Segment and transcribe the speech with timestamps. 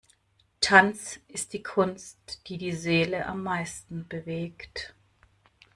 [0.61, 4.95] Tanz ist die Kunst, die die Seele am meisten bewegt.